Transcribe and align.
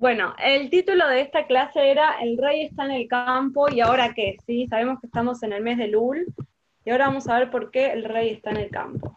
Bueno, 0.00 0.34
el 0.38 0.70
título 0.70 1.06
de 1.08 1.20
esta 1.20 1.46
clase 1.46 1.90
era 1.90 2.22
El 2.22 2.38
rey 2.38 2.62
está 2.62 2.86
en 2.86 2.92
el 2.92 3.06
campo 3.06 3.68
y 3.68 3.82
ahora 3.82 4.14
qué, 4.14 4.38
¿sí? 4.46 4.66
Sabemos 4.66 4.98
que 4.98 5.06
estamos 5.06 5.42
en 5.42 5.52
el 5.52 5.62
mes 5.62 5.76
de 5.76 5.88
Lul 5.88 6.24
y 6.86 6.90
ahora 6.90 7.08
vamos 7.08 7.28
a 7.28 7.38
ver 7.38 7.50
por 7.50 7.70
qué 7.70 7.92
el 7.92 8.04
rey 8.04 8.30
está 8.30 8.48
en 8.48 8.56
el 8.56 8.70
campo. 8.70 9.14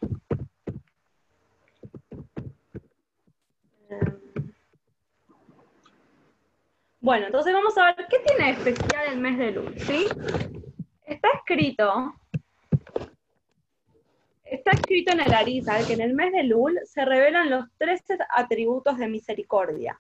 Bueno, 6.99 7.27
entonces 7.27 7.53
vamos 7.53 7.77
a 7.77 7.85
ver 7.85 8.05
qué 8.09 8.19
tiene 8.19 8.49
especial 8.49 9.05
el 9.09 9.19
mes 9.19 9.37
de 9.37 9.51
Lul, 9.51 9.79
¿sí? 9.79 10.05
Está 11.05 11.29
escrito, 11.35 12.13
está 14.43 14.71
escrito 14.71 15.13
en 15.13 15.21
el 15.21 15.33
Arizal 15.33 15.87
que 15.87 15.93
en 15.93 16.01
el 16.01 16.13
mes 16.13 16.33
de 16.33 16.43
Lul 16.43 16.77
se 16.83 17.05
revelan 17.05 17.49
los 17.49 17.67
13 17.77 18.17
atributos 18.35 18.97
de 18.97 19.07
misericordia. 19.07 19.97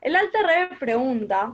El 0.00 0.14
Alta 0.14 0.38
Rebe 0.46 0.76
pregunta, 0.76 1.52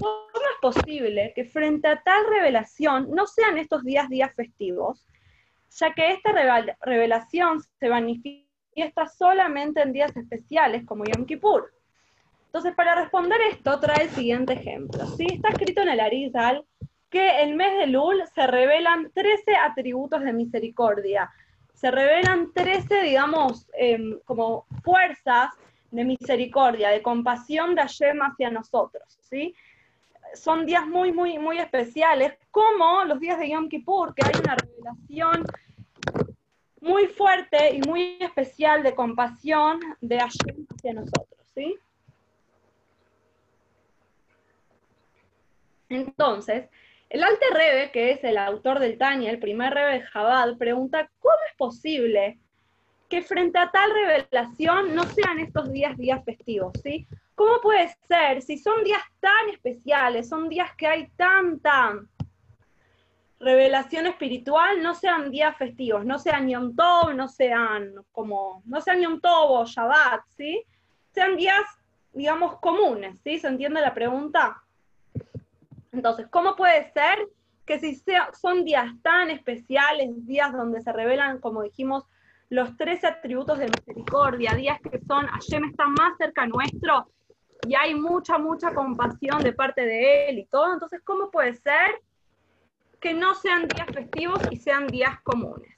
¿cómo 0.00 0.18
es 0.34 0.60
posible 0.60 1.32
que 1.36 1.44
frente 1.44 1.86
a 1.86 2.02
tal 2.02 2.26
revelación 2.26 3.08
no 3.12 3.26
sean 3.28 3.58
estos 3.58 3.84
días 3.84 4.08
días 4.08 4.34
festivos, 4.34 5.06
ya 5.70 5.94
que 5.94 6.10
esta 6.10 6.32
revelación 6.80 7.60
se 7.78 7.88
manifiesta 7.88 9.06
solamente 9.06 9.82
en 9.82 9.92
días 9.92 10.16
especiales 10.16 10.84
como 10.84 11.04
Yom 11.04 11.26
Kippur? 11.26 11.72
Entonces, 12.46 12.74
para 12.74 12.96
responder 12.96 13.40
esto, 13.52 13.78
trae 13.78 14.04
el 14.04 14.10
siguiente 14.10 14.54
ejemplo. 14.54 15.06
¿sí? 15.16 15.26
Está 15.32 15.50
escrito 15.50 15.82
en 15.82 15.90
el 15.90 16.00
Arizal 16.00 16.64
que 17.08 17.42
el 17.42 17.54
mes 17.54 17.78
de 17.78 17.86
Lul 17.86 18.20
se 18.34 18.48
revelan 18.48 19.12
13 19.12 19.54
atributos 19.56 20.22
de 20.22 20.32
misericordia. 20.32 21.30
Se 21.72 21.90
revelan 21.92 22.52
13, 22.52 23.02
digamos, 23.02 23.68
em, 23.74 24.18
como 24.24 24.66
fuerzas 24.82 25.50
de 25.96 26.04
misericordia, 26.04 26.90
de 26.90 27.02
compasión 27.02 27.74
de 27.74 27.82
Hashem 27.82 28.20
hacia 28.20 28.50
nosotros, 28.50 29.18
¿sí? 29.22 29.54
Son 30.34 30.66
días 30.66 30.86
muy, 30.86 31.12
muy, 31.12 31.38
muy 31.38 31.58
especiales, 31.58 32.34
como 32.50 33.04
los 33.04 33.18
días 33.18 33.38
de 33.38 33.50
Yom 33.50 33.68
Kippur, 33.68 34.14
que 34.14 34.26
hay 34.26 34.32
una 34.38 34.56
revelación 34.56 35.44
muy 36.80 37.06
fuerte 37.06 37.74
y 37.74 37.80
muy 37.80 38.18
especial 38.20 38.82
de 38.82 38.94
compasión 38.94 39.80
de 40.00 40.18
Hashem 40.18 40.66
hacia 40.74 40.92
nosotros, 40.92 41.40
¿sí? 41.54 41.76
Entonces, 45.88 46.68
el 47.08 47.24
Alte 47.24 47.46
Rebe, 47.52 47.90
que 47.90 48.10
es 48.10 48.24
el 48.24 48.36
autor 48.36 48.80
del 48.80 48.98
Tanya, 48.98 49.30
el 49.30 49.38
primer 49.38 49.72
Rebe 49.72 49.92
de 49.94 50.02
Jabal, 50.02 50.58
pregunta, 50.58 51.10
¿cómo 51.20 51.34
es 51.48 51.56
posible 51.56 52.38
que 53.08 53.22
frente 53.22 53.58
a 53.58 53.70
tal 53.70 53.90
revelación 53.92 54.94
no 54.94 55.04
sean 55.04 55.38
estos 55.38 55.72
días 55.72 55.96
días 55.96 56.24
festivos, 56.24 56.72
¿sí? 56.82 57.06
¿Cómo 57.34 57.60
puede 57.60 57.94
ser 58.08 58.42
si 58.42 58.58
son 58.58 58.82
días 58.84 59.02
tan 59.20 59.50
especiales, 59.52 60.28
son 60.28 60.48
días 60.48 60.70
que 60.76 60.86
hay 60.86 61.08
tanta 61.16 62.00
revelación 63.38 64.06
espiritual, 64.06 64.82
no 64.82 64.94
sean 64.94 65.30
días 65.30 65.56
festivos, 65.56 66.04
no 66.04 66.18
sean 66.18 66.48
Yom 66.48 66.74
Tov, 66.74 67.14
no 67.14 67.28
sean 67.28 67.94
como, 68.12 68.62
no 68.64 68.80
sean 68.80 69.00
Yom 69.00 69.20
Tov 69.20 69.50
o 69.50 69.66
Shabbat, 69.66 70.22
¿sí? 70.36 70.64
Sean 71.12 71.36
días, 71.36 71.64
digamos, 72.12 72.58
comunes, 72.60 73.20
¿sí? 73.22 73.38
¿Se 73.38 73.48
entiende 73.48 73.80
la 73.80 73.94
pregunta? 73.94 74.62
Entonces, 75.92 76.26
¿cómo 76.28 76.56
puede 76.56 76.90
ser 76.92 77.18
que 77.66 77.78
si 77.78 78.00
son 78.40 78.64
días 78.64 78.92
tan 79.02 79.28
especiales, 79.30 80.08
días 80.26 80.52
donde 80.52 80.80
se 80.80 80.92
revelan, 80.92 81.40
como 81.40 81.62
dijimos, 81.62 82.04
los 82.48 82.76
tres 82.76 83.04
atributos 83.04 83.58
de 83.58 83.68
misericordia, 83.68 84.54
días 84.54 84.80
que 84.80 85.00
son, 85.00 85.26
Hashem 85.26 85.64
está 85.64 85.86
más 85.88 86.16
cerca 86.16 86.46
nuestro 86.46 87.10
y 87.66 87.74
hay 87.74 87.94
mucha, 87.94 88.38
mucha 88.38 88.72
compasión 88.72 89.42
de 89.42 89.52
parte 89.52 89.84
de 89.84 90.28
Él 90.28 90.38
y 90.38 90.46
todo. 90.46 90.72
Entonces, 90.72 91.00
¿cómo 91.02 91.30
puede 91.30 91.54
ser 91.54 92.00
que 93.00 93.14
no 93.14 93.34
sean 93.34 93.66
días 93.66 93.88
festivos 93.92 94.40
y 94.50 94.56
sean 94.56 94.86
días 94.86 95.20
comunes? 95.22 95.74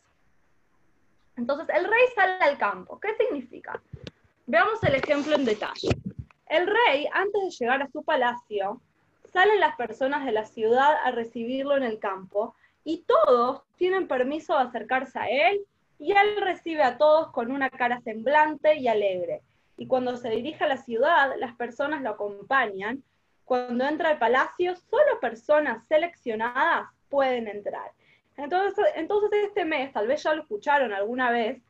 Entonces, 1.36 1.68
el 1.74 1.84
rey 1.84 2.04
sale 2.14 2.44
al 2.44 2.58
campo. 2.58 2.98
¿Qué 3.00 3.14
significa? 3.14 3.80
Veamos 4.46 4.82
el 4.82 4.96
ejemplo 4.96 5.36
en 5.36 5.44
detalle. 5.44 5.88
El 6.46 6.66
rey, 6.66 7.06
antes 7.12 7.42
de 7.42 7.50
llegar 7.50 7.82
a 7.82 7.90
su 7.90 8.02
palacio, 8.02 8.80
salen 9.32 9.60
las 9.60 9.76
personas 9.76 10.24
de 10.24 10.32
la 10.32 10.44
ciudad 10.44 10.96
a 11.04 11.10
recibirlo 11.12 11.76
en 11.76 11.84
el 11.84 11.98
campo 11.98 12.54
y 12.84 13.04
todos 13.04 13.62
tienen 13.76 14.08
permiso 14.08 14.54
de 14.54 14.64
acercarse 14.64 15.18
a 15.18 15.28
él 15.28 15.60
y 15.98 16.12
él 16.12 16.36
recibe 16.40 16.82
a 16.82 16.98
todos 16.98 17.30
con 17.32 17.50
una 17.50 17.70
cara 17.70 18.00
semblante 18.00 18.76
y 18.76 18.88
alegre. 18.88 19.42
Y 19.76 19.86
cuando 19.86 20.16
se 20.16 20.30
dirige 20.30 20.64
a 20.64 20.68
la 20.68 20.76
ciudad, 20.76 21.32
las 21.38 21.54
personas 21.54 22.02
lo 22.02 22.10
acompañan. 22.10 23.02
Cuando 23.44 23.84
entra 23.84 24.10
al 24.10 24.18
palacio, 24.18 24.76
solo 24.76 25.20
personas 25.20 25.86
seleccionadas 25.86 26.88
pueden 27.08 27.48
entrar. 27.48 27.92
Entonces, 28.36 28.84
entonces 28.94 29.30
este 29.44 29.64
mes, 29.64 29.92
tal 29.92 30.06
vez 30.06 30.22
ya 30.22 30.34
lo 30.34 30.42
escucharon 30.42 30.92
alguna 30.92 31.30
vez, 31.30 31.60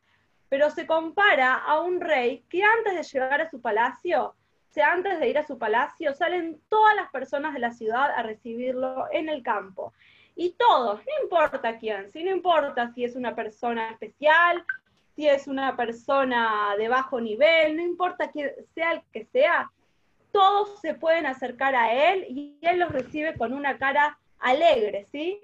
pero 0.49 0.71
se 0.71 0.87
compara 0.87 1.55
a 1.55 1.81
un 1.81 2.01
rey 2.01 2.45
que 2.49 2.63
antes 2.63 2.95
de 2.95 3.03
llegar 3.03 3.41
a 3.41 3.51
su 3.51 3.61
palacio, 3.61 4.35
sea, 4.79 4.93
antes 4.93 5.19
de 5.19 5.29
ir 5.29 5.39
a 5.39 5.47
su 5.47 5.59
palacio, 5.59 6.15
salen 6.15 6.61
todas 6.69 6.95
las 6.95 7.11
personas 7.11 7.53
de 7.53 7.59
la 7.59 7.73
ciudad 7.73 8.11
a 8.11 8.23
recibirlo 8.23 9.07
en 9.11 9.29
el 9.29 9.43
campo. 9.43 9.93
Y 10.41 10.51
todos, 10.51 11.01
no 11.01 11.25
importa 11.25 11.79
quién, 11.79 12.13
si 12.13 12.23
no 12.23 12.31
importa 12.31 12.93
si 12.95 13.03
es 13.03 13.17
una 13.17 13.35
persona 13.35 13.91
especial, 13.91 14.65
si 15.17 15.27
es 15.27 15.49
una 15.49 15.77
persona 15.77 16.77
de 16.79 16.87
bajo 16.87 17.21
nivel, 17.21 17.75
no 17.75 17.83
importa 17.83 18.31
quién 18.31 18.53
sea 18.73 18.93
el 18.93 19.03
que 19.13 19.25
sea, 19.25 19.69
todos 20.31 20.81
se 20.81 20.95
pueden 20.95 21.27
acercar 21.27 21.75
a 21.75 21.93
él 21.93 22.25
y 22.29 22.57
él 22.63 22.79
los 22.79 22.93
recibe 22.93 23.37
con 23.37 23.53
una 23.53 23.79
cara 23.79 24.17
alegre, 24.39 25.07
¿sí? 25.11 25.41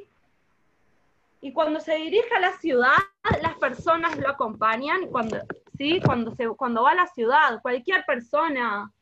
Y 1.40 1.52
cuando 1.52 1.80
se 1.80 1.96
dirige 1.96 2.32
a 2.32 2.38
la 2.38 2.52
ciudad, 2.58 2.94
las 3.42 3.56
personas 3.56 4.16
lo 4.16 4.28
acompañan, 4.28 5.08
cuando, 5.08 5.38
¿sí? 5.76 6.00
Cuando, 6.06 6.36
se, 6.36 6.46
cuando 6.50 6.84
va 6.84 6.92
a 6.92 6.94
la 6.94 7.08
ciudad, 7.08 7.60
cualquier 7.62 8.04
persona, 8.04 8.92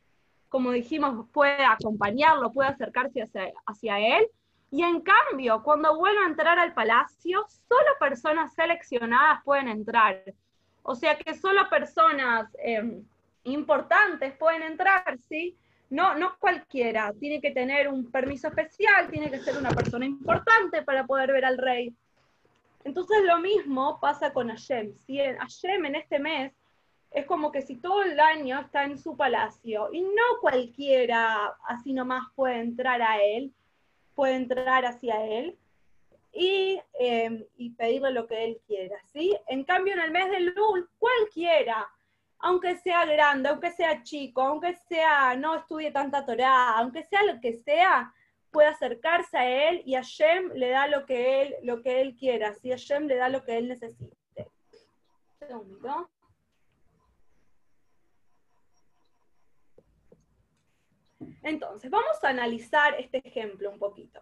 como 0.48 0.70
dijimos, 0.70 1.26
puede 1.34 1.66
acompañarlo, 1.66 2.50
puede 2.50 2.70
acercarse 2.70 3.20
hacia, 3.20 3.52
hacia 3.66 3.98
él, 3.98 4.26
y 4.72 4.82
en 4.82 5.02
cambio, 5.02 5.62
cuando 5.62 5.98
vuelve 5.98 6.24
a 6.24 6.28
entrar 6.28 6.58
al 6.58 6.72
palacio, 6.72 7.44
solo 7.68 7.90
personas 8.00 8.54
seleccionadas 8.54 9.44
pueden 9.44 9.68
entrar. 9.68 10.24
O 10.82 10.94
sea 10.94 11.18
que 11.18 11.34
solo 11.34 11.68
personas 11.68 12.48
em, 12.58 13.04
importantes 13.44 14.32
pueden 14.38 14.62
entrar, 14.62 15.18
¿sí? 15.28 15.58
No, 15.90 16.14
no 16.14 16.38
cualquiera. 16.38 17.12
Tiene 17.20 17.42
que 17.42 17.50
tener 17.50 17.86
un 17.86 18.10
permiso 18.10 18.48
especial, 18.48 19.10
tiene 19.10 19.30
que 19.30 19.40
ser 19.40 19.58
una 19.58 19.72
persona 19.72 20.06
importante 20.06 20.80
para 20.80 21.04
poder 21.04 21.32
ver 21.32 21.44
al 21.44 21.58
rey. 21.58 21.94
Entonces 22.82 23.18
lo 23.24 23.40
mismo 23.40 24.00
pasa 24.00 24.32
con 24.32 24.48
Hashem. 24.48 24.94
¿sí? 25.06 25.18
Hashem 25.18 25.84
en 25.84 25.96
este 25.96 26.18
mes 26.18 26.50
es 27.10 27.26
como 27.26 27.52
que 27.52 27.60
si 27.60 27.76
todo 27.76 28.04
el 28.04 28.18
año 28.18 28.58
está 28.58 28.84
en 28.84 28.96
su 28.96 29.18
palacio 29.18 29.90
y 29.92 30.00
no 30.00 30.40
cualquiera 30.40 31.54
así 31.68 31.92
nomás 31.92 32.22
puede 32.34 32.58
entrar 32.60 33.02
a 33.02 33.22
él, 33.22 33.52
puede 34.14 34.34
entrar 34.34 34.84
hacia 34.84 35.24
él 35.24 35.58
em, 36.32 37.44
y, 37.56 37.70
pedirle 37.70 38.10
lo 38.12 38.26
que 38.26 38.44
él 38.44 38.60
quiera, 38.66 38.96
¿sí? 39.12 39.36
En 39.48 39.64
cambio, 39.64 39.94
en 39.94 40.00
el 40.00 40.10
mes 40.10 40.30
de 40.30 40.40
Lul, 40.40 40.88
cualquiera, 40.98 41.88
aunque 42.38 42.76
sea 42.76 43.04
grande, 43.04 43.48
aunque 43.48 43.70
sea 43.70 44.02
chico, 44.02 44.42
aunque 44.42 44.74
sea, 44.88 45.36
no 45.36 45.56
estudie 45.56 45.90
tanta 45.90 46.24
Torah, 46.24 46.78
aunque 46.78 47.04
sea 47.04 47.22
lo 47.24 47.40
que 47.40 47.54
sea, 47.54 48.12
puede 48.50 48.68
acercarse 48.68 49.36
a 49.38 49.68
él 49.68 49.82
y 49.84 49.94
Hashem 49.94 50.52
le 50.54 50.68
da 50.68 50.86
lo 50.86 51.06
que 51.06 51.42
él, 51.42 51.54
lo 51.62 51.82
que 51.82 52.00
él 52.00 52.16
quiera, 52.16 52.54
¿sí? 52.54 52.70
Hashem 52.70 53.06
le 53.06 53.16
da 53.16 53.28
lo 53.28 53.44
que 53.44 53.56
él 53.56 53.68
necesite. 53.68 54.16
Un 55.48 55.80
Entonces, 61.42 61.90
vamos 61.90 62.22
a 62.22 62.28
analizar 62.28 62.94
este 62.98 63.20
ejemplo 63.26 63.70
un 63.70 63.78
poquito. 63.78 64.20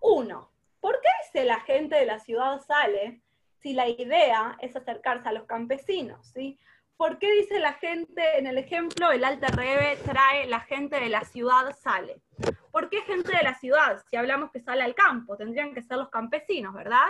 Uno, 0.00 0.50
¿por 0.80 1.00
qué 1.00 1.08
dice 1.24 1.44
la 1.44 1.60
gente 1.60 1.96
de 1.96 2.06
la 2.06 2.18
ciudad 2.18 2.60
sale 2.60 3.22
si 3.60 3.72
la 3.72 3.88
idea 3.88 4.56
es 4.60 4.76
acercarse 4.76 5.28
a 5.28 5.32
los 5.32 5.44
campesinos? 5.44 6.26
¿sí? 6.28 6.58
¿Por 6.96 7.18
qué 7.18 7.32
dice 7.32 7.58
la 7.58 7.72
gente, 7.72 8.38
en 8.38 8.46
el 8.46 8.58
ejemplo, 8.58 9.10
el 9.10 9.24
Alta 9.24 9.48
Rebe 9.48 9.96
trae 10.04 10.46
la 10.46 10.60
gente 10.60 11.00
de 11.00 11.08
la 11.08 11.24
ciudad 11.24 11.74
sale? 11.76 12.22
¿Por 12.70 12.88
qué 12.88 13.02
gente 13.02 13.36
de 13.36 13.42
la 13.42 13.54
ciudad? 13.54 14.02
Si 14.08 14.16
hablamos 14.16 14.50
que 14.52 14.60
sale 14.60 14.82
al 14.82 14.94
campo, 14.94 15.36
tendrían 15.36 15.74
que 15.74 15.82
ser 15.82 15.96
los 15.96 16.10
campesinos, 16.10 16.72
¿verdad? 16.72 17.08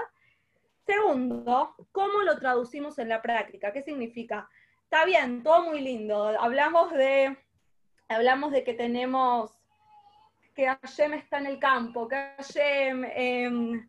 Segundo, 0.86 1.74
¿cómo 1.92 2.22
lo 2.22 2.38
traducimos 2.38 2.98
en 2.98 3.08
la 3.08 3.20
práctica? 3.20 3.72
¿Qué 3.72 3.82
significa? 3.82 4.48
Está 4.84 5.04
bien, 5.04 5.42
todo 5.42 5.64
muy 5.64 5.80
lindo. 5.80 6.28
Hablamos 6.38 6.92
de 6.92 7.36
hablamos 8.08 8.52
de 8.52 8.64
que 8.64 8.74
tenemos, 8.74 9.50
que 10.54 10.66
Hashem 10.66 11.14
está 11.14 11.38
en 11.38 11.46
el 11.46 11.58
campo, 11.58 12.08
que 12.08 12.16
Hashem, 12.38 13.04
em, 13.14 13.88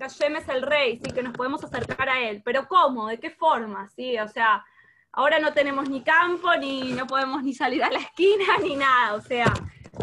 es 0.00 0.48
el 0.48 0.62
rey, 0.62 1.00
¿sí? 1.02 1.12
que 1.12 1.22
nos 1.22 1.34
podemos 1.34 1.62
acercar 1.64 2.08
a 2.08 2.20
él, 2.28 2.42
pero 2.44 2.66
¿cómo? 2.68 3.08
¿De 3.08 3.18
qué 3.18 3.30
forma? 3.30 3.88
¿sí? 3.88 4.18
O 4.18 4.28
sea, 4.28 4.64
ahora 5.12 5.38
no 5.38 5.52
tenemos 5.52 5.88
ni 5.88 6.02
campo, 6.02 6.54
ni 6.56 6.92
no 6.92 7.06
podemos 7.06 7.42
ni 7.42 7.54
salir 7.54 7.82
a 7.82 7.90
la 7.90 7.98
esquina, 7.98 8.44
ni 8.62 8.76
nada. 8.76 9.14
O 9.14 9.20
sea, 9.20 9.52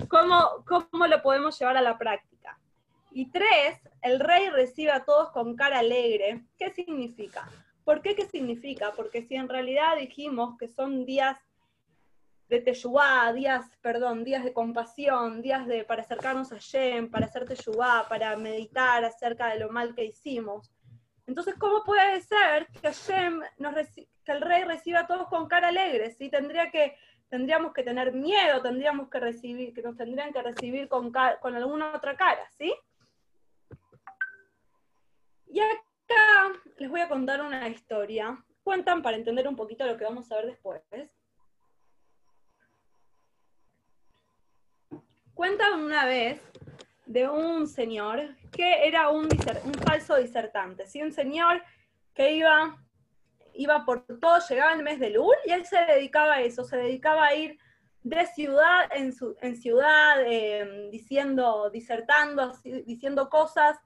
¿cómo, 0.10 0.64
cómo 0.68 1.08
lo 1.08 1.22
podemos 1.22 1.58
llevar 1.58 1.78
a 1.78 1.82
la 1.82 1.98
práctica? 1.98 2.58
Y 3.12 3.30
tres, 3.30 3.80
el 4.02 4.20
rey 4.20 4.50
recibe 4.50 4.92
a 4.92 5.04
todos 5.04 5.32
con 5.32 5.56
cara 5.56 5.80
alegre. 5.80 6.44
¿Qué 6.58 6.72
significa? 6.72 7.50
¿Por 7.84 8.02
qué 8.02 8.16
qué 8.16 8.26
significa? 8.26 8.94
Porque 8.96 9.24
si 9.24 9.36
en 9.36 9.50
realidad 9.50 9.98
dijimos 9.98 10.58
que 10.58 10.68
son 10.68 11.06
días 11.06 11.38
de 12.52 12.60
Teshuvah, 12.60 13.32
días, 13.32 13.66
perdón, 13.82 14.26
días 14.26 14.44
de 14.44 14.52
compasión, 14.52 15.42
días 15.42 15.66
de, 15.68 15.86
para 15.86 16.02
acercarnos 16.02 16.52
a 16.52 16.58
Shem, 16.58 17.10
para 17.10 17.28
hacer 17.28 17.46
Teshuvah, 17.46 18.10
para 18.10 18.36
meditar 18.36 19.06
acerca 19.06 19.48
de 19.48 19.60
lo 19.60 19.70
mal 19.70 19.96
que 19.96 20.04
hicimos. 20.04 20.70
Entonces, 21.26 21.56
¿cómo 21.58 21.82
puede 21.86 22.20
ser 22.20 22.68
que, 22.68 22.92
nos 23.58 23.74
que 23.96 24.32
el 24.34 24.42
rey 24.42 24.66
reciba 24.66 25.00
a 25.00 25.08
todos 25.08 25.30
con 25.30 25.48
cara 25.48 25.70
alegre? 25.70 26.12
¿sí? 26.12 26.30
Tendría 26.30 26.70
que, 26.70 26.98
tendríamos 27.30 27.72
que 27.72 27.84
tener 27.84 28.12
miedo, 28.12 28.62
tendríamos 28.62 29.10
que 29.10 29.22
recibir, 29.22 29.74
que 29.74 29.82
nos 29.82 29.96
tendrían 29.96 30.34
que 30.34 30.42
recibir 30.42 30.90
con, 30.90 31.10
con 31.40 31.56
alguna 31.56 31.96
otra 31.96 32.18
cara, 32.18 32.46
¿sí? 32.58 32.74
Y 35.48 35.62
acá 35.62 36.52
les 36.78 36.90
voy 36.90 37.00
a 37.00 37.08
contar 37.08 37.40
una 37.40 37.70
historia. 37.70 38.44
Cuentan 38.62 39.02
para 39.02 39.16
entender 39.16 39.48
un 39.48 39.56
poquito 39.56 39.86
lo 39.86 39.96
que 39.96 40.04
vamos 40.04 40.30
a 40.30 40.36
ver 40.36 40.48
después. 40.48 41.21
Cuentan 45.42 45.82
una 45.82 46.06
vez 46.06 46.40
de 47.08 47.28
un 47.28 47.68
señor 47.68 48.36
que 48.52 48.86
era 48.88 49.10
un, 49.10 49.28
falso 49.84 50.18
disertante, 50.18 50.86
¿sí? 50.86 51.02
un 51.02 51.12
señor 51.12 51.64
que 52.14 52.34
iba, 52.34 52.78
iba 53.56 53.84
por 53.84 54.06
todo, 54.20 54.38
llegaba 54.48 54.74
el 54.74 54.84
mes 54.84 55.00
de 55.00 55.10
Lul 55.10 55.34
y 55.48 55.52
él 55.52 55.66
se 55.66 55.78
dedicaba 55.78 56.34
a 56.36 56.42
eso, 56.42 56.64
se 56.64 56.78
dedicaba 56.78 57.26
a 57.26 57.34
ir 57.34 57.58
de 58.04 58.24
ciudad 58.28 58.88
en, 58.92 59.56
ciudad, 59.56 60.24
em, 60.28 60.92
diciendo, 60.92 61.72
disertando, 61.72 62.54
diciendo 62.86 63.28
cosas 63.28 63.80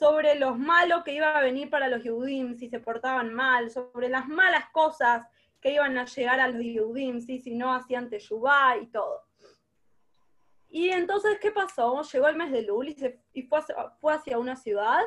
sobre 0.00 0.34
los 0.34 0.58
malos 0.58 1.04
que 1.04 1.14
iba 1.14 1.38
a 1.38 1.42
venir 1.42 1.70
para 1.70 1.86
los 1.86 2.02
Yehudim 2.02 2.56
si 2.56 2.68
se 2.68 2.80
portaban 2.80 3.32
mal, 3.32 3.70
sobre 3.70 4.08
las 4.08 4.26
malas 4.26 4.64
cosas 4.72 5.28
que 5.60 5.74
iban 5.74 5.96
a 5.96 6.06
llegar 6.06 6.40
a 6.40 6.48
los 6.48 6.60
Yehudim 6.60 7.20
si 7.20 7.54
no 7.54 7.72
hacían 7.72 8.10
Teshuvah 8.10 8.78
y 8.78 8.88
todo. 8.88 9.31
Y 10.74 10.88
entonces, 10.88 11.38
¿qué 11.38 11.50
pasó? 11.50 12.00
Llegó 12.02 12.28
el 12.28 12.36
mes 12.36 12.50
de 12.50 12.62
Lul 12.62 12.88
y, 12.88 12.94
se, 12.94 13.20
fue, 13.46 13.58
hacia, 13.58 13.90
fue, 14.00 14.14
hacia, 14.14 14.38
una 14.38 14.56
ciudad 14.56 15.02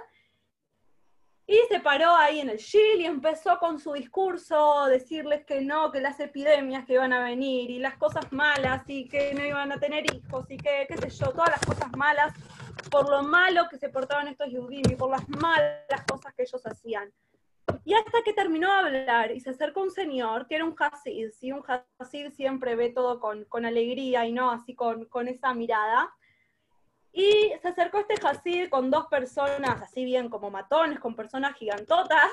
y 1.47 1.59
se 1.69 1.79
paró 1.79 2.15
ahí 2.15 2.39
en 2.39 2.49
el 2.49 2.57
Shil 2.57 3.01
y 3.01 3.05
empezó 3.05 3.57
con 3.57 3.79
su 3.79 3.93
discurso, 3.93 4.85
decirles 4.85 5.43
que 5.45 5.61
no, 5.61 5.91
que 5.91 6.01
las 6.01 6.19
epidemias 6.19 6.85
que 6.85 6.93
iban 6.93 7.13
a 7.13 7.23
venir 7.23 7.69
y 7.71 7.79
las 7.79 7.97
cosas 7.97 8.31
malas 8.31 8.83
y 8.87 9.07
que 9.07 9.33
no 9.33 9.43
iban 9.43 9.71
a 9.71 9.79
tener 9.79 10.05
hijos 10.13 10.45
y 10.49 10.57
que, 10.57 10.85
qué 10.87 10.97
sé 10.97 11.09
yo, 11.09 11.31
todas 11.31 11.49
las 11.49 11.65
cosas 11.65 11.91
malas 11.97 12.33
por 12.91 13.09
lo 13.09 13.23
malo 13.23 13.67
que 13.69 13.77
se 13.77 13.89
portaban 13.89 14.27
estos 14.27 14.51
Yudim 14.51 14.83
y 14.89 14.95
por 14.95 15.09
las 15.09 15.27
malas 15.29 16.03
cosas 16.07 16.33
que 16.35 16.43
ellos 16.43 16.65
hacían. 16.65 17.11
Y 17.83 17.93
hasta 17.93 18.23
que 18.23 18.33
terminó 18.33 18.67
de 18.67 18.73
hablar 18.73 19.31
y 19.31 19.39
se 19.39 19.51
acercó 19.51 19.81
un 19.81 19.91
señor 19.91 20.47
que 20.47 20.55
era 20.55 20.65
un 20.65 20.75
Hasid, 20.77 21.29
¿sí? 21.31 21.51
un 21.51 21.63
Hasid 21.99 22.31
siempre 22.31 22.75
ve 22.75 22.89
todo 22.89 23.19
con, 23.19 23.45
con 23.45 23.65
alegría 23.65 24.25
y 24.25 24.31
no 24.31 24.51
así 24.51 24.75
con, 24.75 25.05
con, 25.05 25.27
esa 25.27 25.53
mirada. 25.53 26.11
Y 27.11 27.51
se 27.61 27.67
acercó 27.67 27.99
este 27.99 28.15
Hasid 28.21 28.69
con 28.69 28.89
dos 28.89 29.07
personas, 29.07 29.81
así 29.81 30.03
bien 30.03 30.29
como 30.29 30.49
matones, 30.49 30.99
con 30.99 31.15
personas 31.15 31.55
gigantotas, 31.55 32.31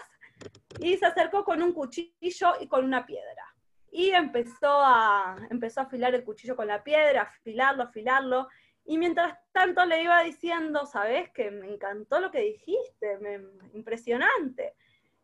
y 0.80 0.96
se 0.96 1.06
acercó 1.06 1.44
con 1.44 1.62
un 1.62 1.72
cuchillo 1.72 2.54
y 2.60 2.66
con 2.66 2.84
una 2.84 3.06
piedra. 3.06 3.54
Y 3.90 4.10
empezó 4.10 4.80
a, 4.80 5.36
empezó 5.50 5.80
a 5.80 5.84
afilar 5.84 6.14
el 6.14 6.24
cuchillo 6.24 6.56
con 6.56 6.66
la 6.66 6.82
piedra, 6.82 7.22
afilarlo, 7.22 7.84
afilarlo, 7.84 8.48
y 8.84 8.98
mientras 8.98 9.38
tanto 9.52 9.84
le 9.84 10.02
iba 10.02 10.22
diciendo, 10.22 10.86
¿sabes? 10.86 11.30
Que 11.30 11.50
me 11.50 11.72
encantó 11.72 12.20
lo 12.20 12.30
que 12.30 12.40
dijiste, 12.40 13.18
me, 13.18 13.40
impresionante. 13.74 14.74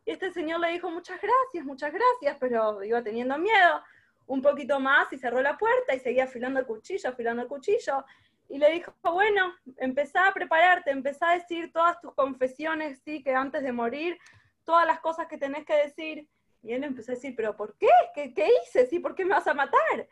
Y 0.08 0.12
este 0.12 0.32
señor 0.32 0.58
le 0.60 0.72
dijo, 0.72 0.90
muchas 0.90 1.20
gracias, 1.20 1.66
muchas 1.66 1.92
gracias, 1.92 2.38
pero 2.40 2.82
iba 2.82 3.02
teniendo 3.02 3.36
miedo 3.36 3.82
un 4.24 4.40
poquito 4.40 4.80
más 4.80 5.12
y 5.12 5.18
cerró 5.18 5.42
la 5.42 5.58
puerta 5.58 5.94
y 5.94 6.00
seguía 6.00 6.24
afilando 6.24 6.58
el 6.60 6.64
cuchillo, 6.64 7.10
afilando 7.10 7.42
el 7.42 7.48
cuchillo. 7.48 8.06
Y 8.48 8.56
le 8.56 8.70
dijo, 8.70 8.90
bueno, 9.02 9.52
empezá 9.76 10.26
a 10.26 10.32
prepararte, 10.32 10.92
empezá 10.92 11.28
a 11.28 11.34
decir 11.34 11.70
todas 11.74 12.00
tus 12.00 12.14
confesiones, 12.14 13.02
sí, 13.04 13.22
que 13.22 13.34
antes 13.34 13.62
de 13.62 13.70
morir, 13.70 14.16
todas 14.64 14.86
las 14.86 14.98
cosas 15.00 15.26
que 15.26 15.36
tenés 15.36 15.66
que 15.66 15.74
decir. 15.74 16.26
Y 16.62 16.72
él 16.72 16.84
empezó 16.84 17.12
a 17.12 17.16
decir, 17.16 17.34
pero 17.36 17.54
¿por 17.54 17.76
qué? 17.76 17.90
¿Qué, 18.14 18.32
qué 18.32 18.48
hice? 18.62 18.86
¿Sí? 18.86 19.00
¿Por 19.00 19.14
qué 19.14 19.26
me 19.26 19.34
vas 19.34 19.46
a 19.46 19.52
matar? 19.52 20.08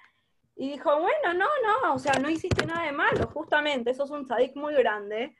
Y 0.56 0.72
dijo, 0.72 0.90
bueno, 1.00 1.32
no, 1.32 1.48
no, 1.64 1.94
o 1.94 1.98
sea, 1.98 2.12
no 2.20 2.28
hiciste 2.28 2.66
nada 2.66 2.84
de 2.84 2.92
malo, 2.92 3.28
justamente, 3.28 3.92
eso 3.92 4.04
es 4.04 4.10
un 4.10 4.26
tzadik 4.26 4.56
muy 4.56 4.74
grande. 4.74 5.34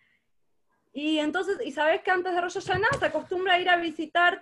Y 0.99 1.19
entonces, 1.19 1.59
y 1.63 1.73
sabes 1.73 2.01
que 2.01 2.11
antes 2.11 2.33
de 2.33 2.41
Rosh 2.41 2.55
Hashanah 2.55 2.99
se 2.99 3.05
acostumbra 3.05 3.53
a 3.53 3.61
ir 3.61 3.69
a 3.69 3.77
visitar 3.77 4.41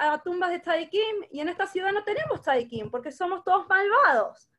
a 0.00 0.20
tumbas 0.20 0.50
de 0.50 0.58
tzadikim, 0.58 1.26
y 1.30 1.38
en 1.38 1.48
esta 1.48 1.64
ciudad 1.68 1.92
no 1.92 2.02
tenemos 2.02 2.40
tzadikim, 2.40 2.90
porque 2.90 3.12
somos 3.12 3.44
todos 3.44 3.68
malvados. 3.68 4.50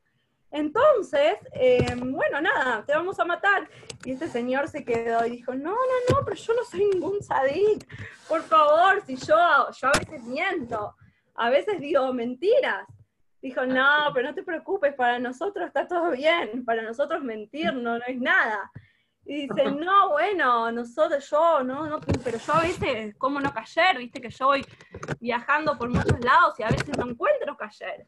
Entonces, 0.52 1.36
em, 1.52 2.14
bueno, 2.14 2.40
nada, 2.40 2.86
te 2.86 2.94
vamos 2.94 3.20
a 3.20 3.26
matar. 3.26 3.70
Y 4.06 4.14
este 4.14 4.30
señor 4.30 4.70
se 4.70 4.86
quedó 4.86 5.26
y 5.26 5.32
dijo, 5.32 5.54
no, 5.54 5.72
no, 5.72 6.16
no, 6.16 6.24
pero 6.24 6.38
yo 6.38 6.54
no 6.54 6.64
soy 6.64 6.86
ningún 6.86 7.20
tzadik. 7.20 7.90
Por 8.30 8.42
favor, 8.44 9.02
si 9.06 9.18
yo, 9.18 9.36
yo 9.70 9.88
a 9.90 10.00
veces 10.00 10.24
miento, 10.24 10.96
a 11.36 11.50
veces 11.50 11.78
digo 11.82 12.14
mentiras. 12.14 12.88
Dijo, 13.42 13.66
no, 13.66 14.12
pero 14.14 14.30
no 14.30 14.34
te 14.34 14.44
preocupes, 14.44 14.94
para 14.94 15.20
nosotros 15.20 15.68
está 15.68 15.90
todo 15.90 16.12
bien, 16.12 16.64
para 16.64 16.84
nosotros 16.84 17.22
mentir 17.22 17.74
no, 17.74 18.00
no 18.00 18.06
es 18.08 18.18
nada. 18.18 18.72
Y 19.26 19.48
dice, 19.48 19.72
no, 19.72 20.10
bueno, 20.10 20.72
nosotros, 20.72 21.30
yo, 21.30 21.64
no, 21.64 21.88
no, 21.88 22.00
pero 22.24 22.38
yo 22.38 22.54
a 22.54 22.62
veces, 22.62 23.16
como 23.16 23.40
no 23.40 23.54
cayer, 23.54 23.98
viste 23.98 24.20
que 24.20 24.30
yo 24.30 24.48
voy 24.48 24.66
viajando 25.20 25.78
por 25.78 25.90
muchos 25.90 26.20
lados 26.20 26.60
y 26.60 26.64
a 26.64 26.68
veces 26.68 26.98
no 26.98 27.10
encuentro 27.10 27.56
cayer. 27.56 28.06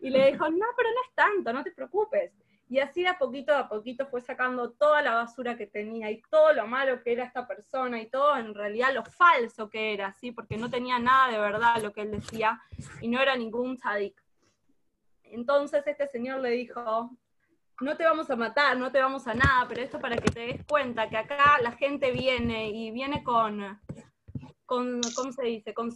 Y 0.00 0.10
le 0.10 0.32
dijo, 0.32 0.48
no, 0.50 0.66
pero 0.76 0.90
no 0.90 1.00
es 1.08 1.14
tanto, 1.14 1.52
no 1.52 1.62
te 1.62 1.70
preocupes. 1.70 2.32
Y 2.68 2.78
así 2.78 3.02
de 3.02 3.08
a 3.08 3.18
poquito 3.18 3.54
a 3.54 3.68
poquito 3.68 4.06
fue 4.06 4.20
sacando 4.22 4.70
toda 4.70 5.02
la 5.02 5.14
basura 5.14 5.56
que 5.56 5.66
tenía 5.66 6.10
y 6.10 6.22
todo 6.30 6.54
lo 6.54 6.66
malo 6.66 7.02
que 7.02 7.12
era 7.12 7.24
esta 7.24 7.46
persona 7.46 8.00
y 8.00 8.06
todo 8.06 8.36
en 8.38 8.54
realidad 8.54 8.94
lo 8.94 9.04
falso 9.04 9.68
que 9.68 9.92
era, 9.92 10.14
¿sí? 10.14 10.32
Porque 10.32 10.56
no 10.56 10.70
tenía 10.70 10.98
nada 10.98 11.30
de 11.30 11.38
verdad 11.38 11.82
lo 11.82 11.92
que 11.92 12.00
él 12.00 12.10
decía 12.10 12.60
y 13.02 13.08
no 13.08 13.20
era 13.20 13.36
ningún 13.36 13.76
tzadik. 13.76 14.22
Entonces 15.24 15.86
este 15.86 16.06
señor 16.08 16.40
le 16.40 16.50
dijo, 16.50 17.10
no 17.82 17.96
te 17.96 18.04
vamos 18.04 18.30
a 18.30 18.36
matar, 18.36 18.76
no 18.76 18.90
te 18.90 19.00
vamos 19.00 19.26
a 19.26 19.34
nada, 19.34 19.66
pero 19.68 19.82
esto 19.82 19.98
para 20.00 20.16
que 20.16 20.30
te 20.30 20.40
des 20.40 20.64
cuenta 20.64 21.08
que 21.08 21.16
acá 21.16 21.58
la 21.60 21.72
gente 21.72 22.12
viene 22.12 22.70
y 22.70 22.90
viene 22.90 23.22
con, 23.22 23.80
con 24.64 25.00
¿cómo 25.14 25.32
se 25.32 25.44
dice? 25.44 25.74
Con, 25.74 25.90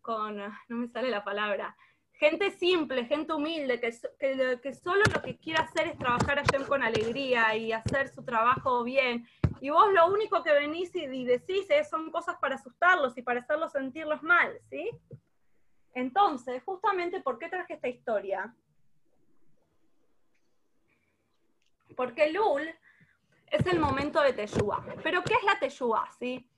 con, 0.00 0.36
no 0.36 0.76
me 0.76 0.88
sale 0.88 1.10
la 1.10 1.24
palabra, 1.24 1.76
gente 2.22 2.52
simple, 2.52 3.04
gente 3.06 3.32
humilde, 3.32 3.80
que, 3.80 4.74
solo 4.74 5.02
lo 5.12 5.22
que 5.22 5.36
quiere 5.38 5.60
hacer 5.60 5.88
es 5.88 5.98
trabajar 5.98 6.38
allá 6.38 6.64
con 6.68 6.80
alegría 6.80 7.56
y 7.56 7.72
hacer 7.72 8.08
su 8.10 8.24
trabajo 8.24 8.84
bien. 8.84 9.26
Y 9.60 9.70
vos 9.70 9.92
lo 9.92 10.06
único 10.06 10.40
que 10.44 10.52
venís 10.52 10.94
y, 10.94 11.24
decís 11.24 11.66
es, 11.68 11.90
son 11.90 12.12
cosas 12.12 12.36
para 12.40 12.54
asustarlos 12.54 13.18
y 13.18 13.22
para 13.22 13.40
hacerlos 13.40 13.72
sentirlos 13.72 14.22
mal, 14.22 14.56
¿sí? 14.70 14.88
Entonces, 15.94 16.62
justamente, 16.64 17.20
¿por 17.20 17.40
qué 17.40 17.48
traje 17.48 17.74
esta 17.74 17.88
historia? 17.88 18.54
Porque 21.96 22.32
Lul 22.32 22.62
es 23.50 23.66
el 23.66 23.78
momento 23.78 24.20
de 24.20 24.32
Teshuvah. 24.32 24.84
Pero 25.02 25.22
¿qué 25.22 25.34
es 25.34 25.42
la 25.44 25.58
Teshuvah? 25.58 26.10
¿sí? 26.18 26.48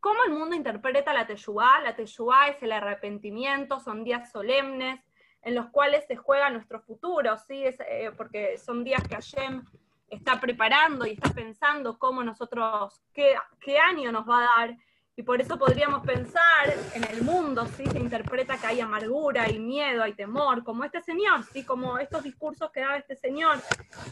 ¿Cómo 0.00 0.24
el 0.24 0.32
mundo 0.32 0.56
interpreta 0.56 1.12
la 1.12 1.26
Teshuvah? 1.26 1.80
La 1.82 1.94
Teshuvah 1.94 2.48
es 2.48 2.62
el 2.62 2.72
arrepentimiento, 2.72 3.78
son 3.80 4.02
días 4.04 4.30
solemnes 4.32 5.00
en 5.42 5.54
los 5.54 5.70
cuales 5.70 6.04
se 6.06 6.16
juega 6.16 6.50
nuestro 6.50 6.80
futuro, 6.80 7.36
¿sí? 7.36 7.64
Eh, 7.64 8.10
porque 8.16 8.58
son 8.58 8.84
días 8.84 9.02
que 9.06 9.14
Hashem 9.14 9.64
está 10.08 10.40
preparando 10.40 11.06
y 11.06 11.12
está 11.12 11.30
pensando 11.30 11.98
cómo 11.98 12.22
nosotros, 12.22 13.02
qué, 13.12 13.34
qué 13.60 13.78
año 13.78 14.12
nos 14.12 14.28
va 14.28 14.38
a 14.38 14.58
dar 14.58 14.76
y 15.14 15.22
por 15.22 15.40
eso 15.40 15.58
podríamos 15.58 16.04
pensar 16.06 16.74
en 16.94 17.04
el 17.04 17.22
mundo, 17.22 17.66
¿sí? 17.66 17.84
Se 17.86 17.98
interpreta 17.98 18.56
que 18.56 18.66
hay 18.66 18.80
amargura, 18.80 19.42
hay 19.42 19.58
miedo, 19.58 20.02
hay 20.02 20.14
temor, 20.14 20.64
como 20.64 20.84
este 20.84 21.02
señor, 21.02 21.44
¿sí? 21.52 21.64
Como 21.64 21.98
estos 21.98 22.22
discursos 22.22 22.70
que 22.70 22.80
daba 22.80 22.96
este 22.96 23.16
señor, 23.16 23.58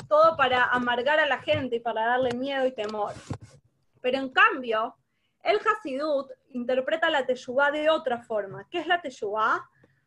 todo 0.08 0.36
para 0.36 0.64
amargar 0.64 1.18
a 1.18 1.26
la 1.26 1.38
gente 1.38 1.76
y 1.76 1.80
para 1.80 2.04
darle 2.04 2.32
miedo 2.34 2.66
y 2.66 2.72
temor. 2.72 3.14
Pero 4.02 4.18
en 4.18 4.28
cambio, 4.30 4.94
el 5.42 5.58
Hasidut 5.58 6.30
interpreta 6.50 7.08
la 7.08 7.24
Teshuvah 7.24 7.70
de 7.70 7.88
otra 7.88 8.18
forma. 8.18 8.66
¿Qué 8.70 8.78
es 8.80 8.86
la 8.86 9.00
Teshuvah? 9.00 9.66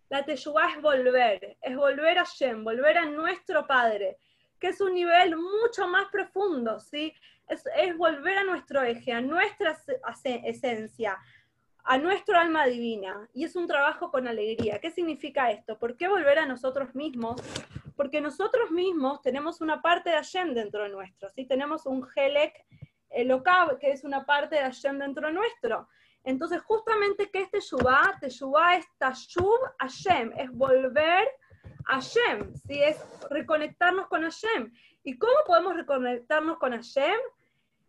La 0.09 0.23
Teshuvah 0.23 0.75
es 0.75 0.81
volver, 0.81 1.57
es 1.59 1.75
volver 1.75 2.19
a 2.19 2.23
Shem, 2.23 2.63
volver 2.63 3.00
a 3.00 3.05
nuestro 3.05 3.65
Padre, 3.65 4.17
que 4.63 4.70
es 4.70 4.79
un 4.79 4.93
nivel 4.93 5.36
mucho 5.36 5.89
más 5.89 6.05
profundo, 6.10 6.79
¿sí? 6.79 7.13
es, 7.50 7.98
volver 7.98 8.38
a 8.38 8.43
nuestro 8.46 8.82
eje, 8.82 9.12
a 9.12 9.20
nuestra 9.20 9.77
esencia, 10.24 11.20
a 11.84 11.98
nuestro 11.98 12.39
alma 12.39 12.65
divina 12.65 13.27
y 13.34 13.43
es 13.43 13.58
un 13.58 13.67
trabajo 13.67 14.10
con 14.10 14.25
alegría. 14.25 14.79
¿Qué 14.79 14.89
significa 14.89 15.51
esto? 15.51 15.77
¿Por 15.77 15.98
qué 15.98 16.08
volver 16.08 16.39
a 16.39 16.46
nosotros 16.46 16.96
mismos? 16.96 17.41
Porque 17.98 18.22
nosotros 18.22 18.72
mismos 18.72 19.22
tenemos 19.22 19.60
una 19.60 19.82
parte 19.82 20.12
de 20.12 20.15
Hashem 20.15 20.53
dentro 20.53 20.84
de 20.84 20.89
nuestro, 20.89 21.29
¿sí? 21.32 21.46
Tenemos 21.46 21.86
un 21.86 22.08
Helek 22.15 22.53
Elokab, 23.10 23.79
que 23.79 23.91
es 23.91 24.05
una 24.05 24.25
parte 24.25 24.55
de 24.55 24.62
Hashem 24.62 24.98
dentro 24.98 25.27
de 25.27 25.34
nuestro. 25.34 25.89
Entonces, 26.24 26.62
justamente, 26.62 27.29
que 27.29 27.41
este 27.41 27.58
Teshuvah? 27.58 28.17
Teshuvah 28.22 28.77
es 28.77 28.86
Tashub 28.98 29.60
Hashem, 29.79 30.32
es 30.38 30.50
volver 30.51 31.27
Hashem, 31.86 32.55
¿sí? 32.67 32.82
Es 32.82 32.98
reconectarnos 33.29 34.08
con 34.08 34.24
Hashem. 34.24 34.74
¿Y 35.03 35.17
cómo 35.17 35.34
podemos 35.46 35.75
reconectarnos 35.75 36.58
con 36.58 36.72
Hashem? 36.72 37.20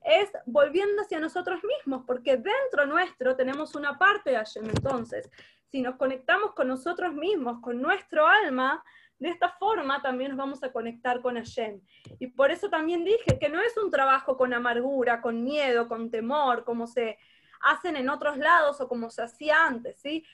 es 0.04 0.30
volviendo 0.44 1.02
hacia 1.02 1.18
nosotros 1.18 1.60
mismos, 1.64 2.04
porque 2.06 2.36
dentro 2.36 2.86
nuestro 2.86 3.34
tenemos 3.36 3.74
una 3.74 3.98
parte 3.98 4.30
de 4.30 4.36
Hashem. 4.36 4.66
Entonces, 4.66 5.30
si 5.70 5.80
nos 5.80 5.96
conectamos 5.96 6.52
con 6.52 6.68
nosotros 6.68 7.14
mismos, 7.14 7.60
con 7.60 7.80
nuestro 7.80 8.28
alma, 8.28 8.84
de 9.18 9.30
esta 9.30 9.48
forma 9.58 10.02
también 10.02 10.30
nos 10.30 10.38
vamos 10.38 10.62
a 10.62 10.72
conectar 10.72 11.22
con 11.22 11.36
Hashem. 11.36 11.80
Y 12.18 12.26
por 12.28 12.50
eso 12.50 12.68
también 12.68 13.04
dije 13.04 13.38
que 13.40 13.48
no 13.48 13.60
es 13.62 13.76
un 13.78 13.90
trabajo 13.90 14.36
con 14.36 14.52
amargura, 14.52 15.22
con 15.22 15.42
miedo, 15.42 15.88
con 15.88 16.10
temor, 16.10 16.64
como 16.64 16.86
se 16.86 17.18
hacen 17.62 17.96
en 17.96 18.10
otros 18.10 18.36
lados 18.36 18.80
o 18.82 18.88
como 18.88 19.08
se 19.08 19.22
hacía 19.22 19.64
antes, 19.64 19.98
¿sí? 19.98 20.24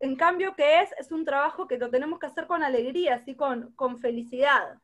En, 0.00 0.16
cambio, 0.16 0.54
¿qué 0.56 0.82
es? 0.82 0.90
Es 0.98 1.12
un 1.12 1.24
trabajo 1.24 1.66
que 1.66 1.78
lo 1.78 1.90
tenemos 1.90 2.18
que 2.18 2.26
hacer 2.26 2.46
con 2.46 2.62
alegría, 2.62 3.22
¿sí? 3.24 3.34
Con, 3.34 3.72
con 3.72 3.98
felicidad. 3.98 4.78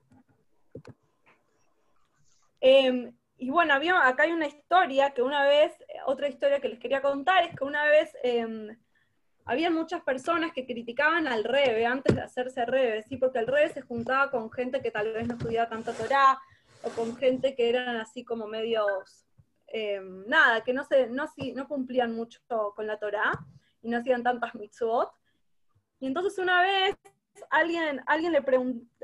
Eh, 2.61 3.13
y 3.39 3.51
bueno, 3.51 3.73
había, 3.73 4.07
acá 4.07 4.25
hay 4.25 4.33
una 4.33 4.47
historia 4.47 5.13
que 5.13 5.23
una 5.23 5.45
vez, 5.45 5.73
otra 6.07 6.29
historia 6.29 6.61
que 6.61 6.69
les 6.69 6.79
quería 6.79 7.01
contar, 7.01 7.45
es 7.45 7.57
que 7.57 7.65
una 7.65 7.85
vez 7.85 8.15
eh, 8.23 8.77
muchas 9.71 10.03
personas 10.03 10.53
que 10.53 10.67
criticaban 10.67 11.27
al 11.27 11.45
Rebe 11.45 11.87
antes 11.87 12.15
de 12.15 12.21
hacerse 12.21 12.67
Rebe, 12.67 13.03
¿sí? 13.03 13.17
porque 13.17 13.39
el 13.39 13.47
Rebe 13.47 13.73
se 13.73 13.81
juntaba 13.81 14.31
con 14.31 14.51
gente 14.53 14.83
que 14.83 14.91
tal 14.91 15.13
vez 15.13 15.27
no 15.27 15.35
estudiaba 15.35 15.71
tanta 15.71 15.93
Torah, 15.93 16.39
o 16.83 16.91
con 16.91 17.17
gente 17.17 17.55
que 17.55 17.69
eran 17.69 17.97
así 17.97 18.25
como 18.25 18.47
medios, 18.47 19.27
em, 19.69 20.27
nada, 20.27 20.63
que 20.63 20.73
no, 20.73 20.85
se, 20.85 21.09
no, 21.09 21.27
no 21.55 21.69
cumplían 21.69 22.15
mucho 22.15 22.41
con 22.75 22.87
la 22.87 22.99
Torah 22.99 23.33
y 23.83 23.89
no 23.89 23.99
hacían 23.99 24.23
tantas 24.23 24.55
mitzvot. 24.55 25.11
Y 26.01 26.07
entonces 26.07 26.39
una 26.39 26.63
vez 26.63 26.97
alguien, 27.51 28.03
alguien, 28.07 28.33
le 28.33 28.43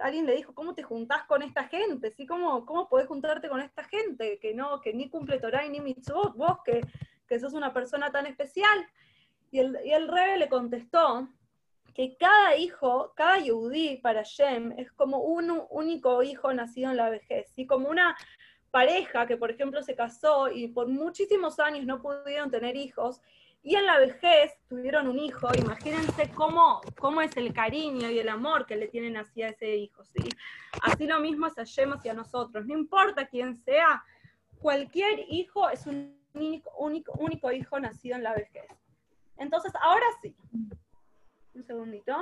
alguien 0.03 0.27
le 0.27 0.37
dijo, 0.37 0.55
¿cómo 0.55 0.75
te 0.75 0.83
juntás 0.83 1.25
con 1.25 1.43
esta 1.43 1.65
gente? 1.65 2.11
¿Sí? 2.11 2.27
¿Cómo, 2.27 2.67
¿Cómo 2.67 2.89
podés 2.89 3.07
juntarte 3.07 3.49
con 3.49 3.61
esta 3.61 3.85
gente 3.85 4.39
que 4.41 4.55
no, 4.55 4.81
que 4.81 4.93
ni 4.93 5.09
cumple 5.09 5.39
Torah 5.39 5.65
y 5.65 5.71
ni 5.71 5.81
mitzvot, 5.81 6.37
vos 6.37 6.59
que, 6.65 6.81
que 7.29 7.41
sos 7.41 7.53
una 7.53 7.73
persona 7.73 8.11
tan 8.11 8.27
especial? 8.27 8.87
Y 9.51 9.61
el, 9.61 9.79
y 9.85 9.95
rebe 9.95 10.39
le 10.39 10.49
contestó 10.49 11.29
que 11.95 12.17
cada 12.19 12.57
hijo, 12.57 13.15
cada 13.17 13.39
yudí 13.39 13.97
para 13.97 14.23
Shem 14.23 14.73
es 14.73 14.93
como 14.93 15.21
un 15.21 15.63
único 15.71 16.23
hijo 16.23 16.53
nacido 16.53 16.91
en 16.91 16.99
la 16.99 17.09
vejez, 17.09 17.49
¿sí? 17.55 17.67
como 17.67 17.89
una 17.89 18.15
pareja 18.71 19.27
que, 19.27 19.39
por 19.39 19.51
ejemplo, 19.51 19.83
se 19.83 19.95
casó 19.95 20.51
y 20.51 20.69
por 20.69 20.89
muchísimos 20.89 21.59
años 21.59 21.87
no 21.87 22.03
pudieron 22.03 22.51
tener 22.51 22.77
hijos, 22.77 23.23
y 23.67 23.75
en 23.75 23.85
la 23.85 23.99
vejez 23.99 24.53
tuvieron 24.69 25.09
un 25.09 25.19
hijo, 25.19 25.49
imagínense 25.59 26.31
cómo, 26.37 26.81
cómo 27.01 27.21
es 27.21 27.37
el 27.37 27.53
cariño 27.53 28.09
y 28.09 28.21
el 28.21 28.29
amor 28.29 28.65
que 28.65 28.77
le 28.77 28.87
tienen 28.87 29.17
hacia 29.17 29.49
ese 29.49 29.75
hijo, 29.75 30.05
¿sí? 30.05 30.23
Así 30.83 31.05
lo 31.05 31.19
mismo 31.19 31.51
se 31.51 31.63
Hashem 31.63 31.95
hacia 31.95 32.15
nosotros, 32.15 32.65
no 32.65 32.79
importa 32.79 33.27
quién 33.27 33.57
sea, 33.65 34.05
cualquier 34.61 35.19
hijo 35.31 35.69
es 35.69 35.85
un 35.85 36.17
único, 36.35 36.71
único, 36.79 37.13
único 37.19 37.51
hijo 37.51 37.81
nacido 37.81 38.15
en 38.15 38.23
la 38.23 38.35
vejez. 38.35 38.69
Entonces, 39.37 39.73
ahora 39.81 40.07
sí, 40.23 40.37
un 41.55 41.65
segundito, 41.65 42.17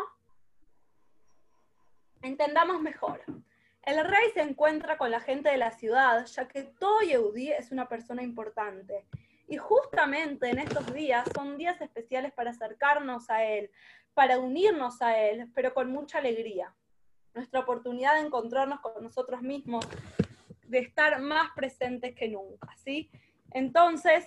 entendamos 2.22 2.80
mejor. 2.80 3.22
El 3.82 4.02
rey 4.02 4.30
se 4.32 4.40
encuentra 4.40 4.96
con 4.96 5.10
la 5.10 5.20
gente 5.20 5.50
de 5.50 5.58
la 5.58 5.72
ciudad, 5.72 6.24
ya 6.24 6.48
que 6.48 6.62
todo 6.62 7.02
Yehudi 7.02 7.52
es 7.52 7.70
una 7.70 7.86
persona 7.86 8.22
importante 8.22 9.04
y 9.46 9.56
justamente 9.56 10.48
en 10.48 10.58
estos 10.58 10.92
días 10.92 11.24
son 11.34 11.58
días 11.58 11.80
especiales 11.80 12.32
para 12.32 12.50
acercarnos 12.50 13.28
a 13.30 13.44
Él, 13.44 13.70
para 14.14 14.38
unirnos 14.38 15.02
a 15.02 15.18
Él, 15.18 15.50
pero 15.54 15.74
con 15.74 15.90
mucha 15.90 16.18
alegría. 16.18 16.74
Nuestra 17.34 17.60
oportunidad 17.60 18.14
de 18.14 18.26
encontrarnos 18.26 18.80
con 18.80 19.02
nosotros 19.02 19.42
mismos, 19.42 19.86
de 20.66 20.78
estar 20.78 21.20
más 21.20 21.50
presentes 21.54 22.14
que 22.14 22.28
nunca, 22.28 22.74
¿sí? 22.76 23.10
Entonces, 23.50 24.24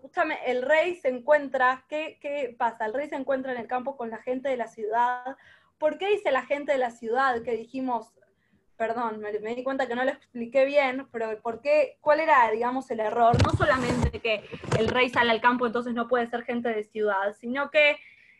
justamente 0.00 0.50
el 0.50 0.62
rey 0.62 0.96
se 0.96 1.08
encuentra, 1.08 1.84
¿qué, 1.88 2.18
¿qué 2.20 2.54
pasa? 2.56 2.86
El 2.86 2.94
rey 2.94 3.08
se 3.08 3.16
encuentra 3.16 3.52
en 3.52 3.58
el 3.58 3.66
campo 3.66 3.96
con 3.96 4.10
la 4.10 4.18
gente 4.18 4.48
de 4.48 4.56
la 4.56 4.68
ciudad. 4.68 5.36
¿Por 5.78 5.98
qué 5.98 6.10
dice 6.10 6.30
la 6.30 6.44
gente 6.44 6.72
de 6.72 6.78
la 6.78 6.90
ciudad 6.90 7.42
que 7.42 7.56
dijimos 7.56 8.12
perdón, 8.82 9.20
me, 9.20 9.54
di 9.54 9.62
cuenta 9.62 9.86
que 9.86 9.94
no 9.94 10.02
lo 10.02 10.10
expliqué 10.10 10.64
bien, 10.64 11.06
pero 11.12 11.40
¿por 11.40 11.60
qué, 11.60 11.98
¿cuál 12.00 12.18
era, 12.18 12.50
digamos, 12.50 12.90
el 12.90 12.98
error? 12.98 13.36
No 13.44 13.52
solamente 13.52 14.18
que 14.18 14.42
el 14.76 14.88
rey 14.88 15.08
sale 15.08 15.30
al 15.30 15.40
campo, 15.40 15.68
entonces 15.68 15.94
no 15.94 16.08
puede 16.08 16.26
ser 16.26 16.42
gente 16.42 16.68
de 16.68 16.82
ciudad, 16.82 17.32
sino 17.38 17.70
que 17.70 17.96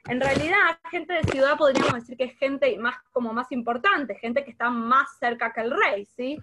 en 0.08 0.20
realidad 0.20 0.80
gente 0.90 1.14
de 1.14 1.22
ciudad 1.22 1.56
podríamos 1.56 1.94
decir 1.94 2.16
que 2.16 2.24
es 2.24 2.36
gente 2.36 2.76
más, 2.76 2.96
como 3.12 3.32
más 3.32 3.52
importante, 3.52 4.16
gente 4.16 4.44
que 4.44 4.50
está 4.50 4.68
más 4.68 5.16
cerca 5.20 5.52
que 5.52 5.60
el 5.60 5.70
rey, 5.70 6.06
¿sí? 6.06 6.40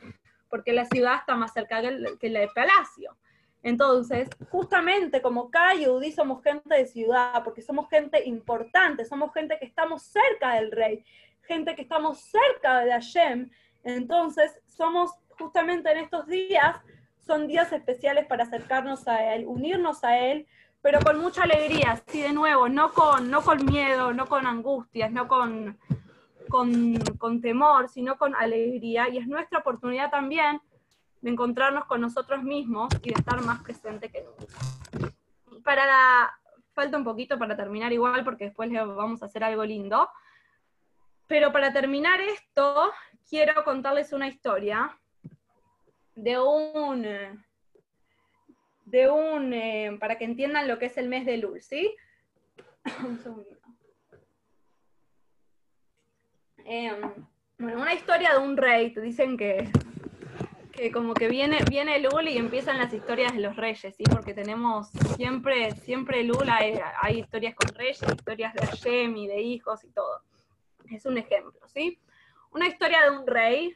Porque 0.49 0.71
la 0.71 0.85
ciudad 0.85 1.15
está 1.15 1.35
más 1.35 1.51
cerca 1.51 1.81
que 1.81 2.27
el, 2.27 2.49
palacio. 2.55 3.17
Entonces, 3.63 4.29
justamente 4.49 5.21
como 5.21 5.51
cada 5.51 5.73
yudí 5.73 6.15
gente 6.41 6.73
de 6.73 6.85
ciudad, 6.85 7.43
porque 7.43 7.61
somos 7.61 7.89
gente 7.89 8.25
importante, 8.25 9.03
somos 9.03 9.33
gente 9.33 9.59
que 9.59 9.65
estamos 9.65 10.03
cerca 10.03 10.53
del 10.53 10.71
rey, 10.71 11.03
gente 11.41 11.75
que 11.75 11.81
estamos 11.81 12.21
cerca 12.21 12.79
de 12.85 12.91
Hashem, 12.91 13.49
entonces, 13.83 14.59
somos 14.67 15.11
justamente 15.37 15.91
en 15.91 15.99
estos 15.99 16.27
días, 16.27 16.77
son 17.25 17.47
días 17.47 17.71
especiales 17.71 18.25
para 18.27 18.43
acercarnos 18.43 19.07
a 19.07 19.33
Él, 19.33 19.45
unirnos 19.47 20.03
a 20.03 20.17
Él, 20.17 20.47
pero 20.81 20.99
con 21.01 21.19
mucha 21.19 21.43
alegría, 21.43 22.01
sí, 22.07 22.21
de 22.21 22.31
nuevo, 22.31 22.69
no 22.69 22.91
con, 22.93 23.29
no 23.29 23.41
con 23.41 23.65
miedo, 23.65 24.13
no 24.13 24.27
con 24.27 24.47
angustias, 24.47 25.11
no 25.11 25.27
con, 25.27 25.77
con, 26.49 27.41
temor, 27.41 27.89
sino 27.89 28.17
con 28.17 28.33
alegría. 28.35 29.09
Y 29.09 29.17
es 29.17 29.27
nuestra 29.27 29.59
oportunidad 29.59 30.09
también 30.09 30.61
de 31.21 31.31
encontrarnos 31.31 31.85
con 31.85 31.99
nosotros 31.99 32.43
mismos 32.43 32.89
y 33.03 33.09
de 33.09 33.19
estar 33.19 33.41
más 33.41 33.61
presente 33.61 34.09
que 34.09 34.23
nunca. 34.23 35.13
Para 35.63 36.31
falta 36.73 36.97
un 36.97 37.03
poquito 37.03 37.37
para 37.37 37.57
terminar 37.57 37.91
igual, 37.91 38.23
porque 38.23 38.45
después 38.45 38.69
le 38.71 38.83
vamos 38.83 39.21
a 39.21 39.25
hacer 39.25 39.43
algo 39.43 39.65
lindo. 39.65 40.09
Pero 41.27 41.51
para 41.51 41.73
terminar 41.73 42.21
esto, 42.21 42.91
quiero 43.29 43.63
contarles 43.63 44.11
una 44.11 44.27
historia 44.27 44.97
de 46.15 46.39
un, 46.39 47.05
de 48.85 49.09
un, 49.09 49.53
eh, 49.53 49.97
para 49.99 50.17
que 50.17 50.25
entiendan 50.25 50.67
lo 50.67 50.79
que 50.79 50.87
es 50.87 50.97
el 50.97 51.07
mes 51.07 51.25
de 51.25 51.37
Lul, 51.37 51.61
¿sí? 51.61 51.95
Em, 56.71 57.01
bueno, 57.57 57.81
una 57.81 57.95
historia 57.95 58.33
de 58.33 58.37
un 58.37 58.55
rey, 58.55 58.93
te 58.93 59.01
dicen 59.01 59.37
que, 59.37 59.67
que 60.71 60.91
como 60.91 61.15
que 61.15 61.27
viene, 61.27 61.57
viene 61.67 61.97
Lul 61.97 62.27
y 62.27 62.37
empiezan 62.37 62.77
las 62.77 62.93
historias 62.93 63.33
de 63.33 63.39
los 63.39 63.55
reyes, 63.55 63.95
¿sí? 63.95 64.03
Porque 64.03 64.35
tenemos 64.35 64.89
siempre, 65.15 65.71
siempre 65.71 66.23
Lul 66.23 66.47
hay, 66.47 66.79
hay 67.01 67.21
historias 67.21 67.55
con 67.55 67.73
reyes, 67.73 68.03
historias 68.03 68.53
de 68.53 68.67
Hashem 68.67 69.15
de 69.15 69.41
hijos 69.41 69.83
y 69.83 69.89
todo. 69.89 70.21
Es 70.91 71.07
un 71.07 71.17
ejemplo, 71.17 71.59
¿sí? 71.67 71.99
Una 72.51 72.67
historia 72.67 73.03
de 73.03 73.17
un 73.17 73.27
rey 73.27 73.75